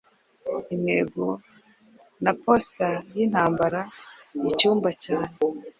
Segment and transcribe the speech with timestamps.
[0.75, 1.25] Intego
[2.23, 3.81] na posita yintambara
[4.49, 5.33] Icyumba cyane